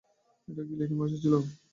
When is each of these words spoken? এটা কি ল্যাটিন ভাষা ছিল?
এটা 0.47 0.61
কি 0.67 0.73
ল্যাটিন 0.77 0.97
ভাষা 1.01 1.17
ছিল? 1.23 1.33